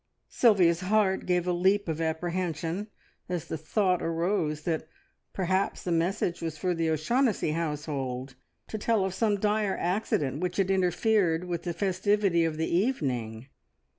Sylvia's 0.29 0.79
heart 0.79 1.27
gave 1.27 1.45
a 1.45 1.51
leap 1.53 1.87
of 1.87 2.01
apprehension 2.01 2.87
as 3.29 3.45
the 3.45 3.55
thought 3.55 4.01
arose 4.01 4.61
that 4.63 4.87
perhaps 5.31 5.83
the 5.83 5.91
message 5.91 6.41
was 6.41 6.57
for 6.57 6.73
the 6.73 6.89
O'Shaughnessy 6.89 7.51
household 7.51 8.33
to 8.67 8.79
tell 8.79 9.05
of 9.05 9.13
some 9.13 9.39
dire 9.39 9.77
accident 9.79 10.39
which 10.39 10.57
had 10.57 10.71
interfered 10.71 11.43
with 11.45 11.61
the 11.65 11.73
festivity 11.75 12.43
of 12.43 12.57
the 12.57 12.65
evening. 12.75 13.45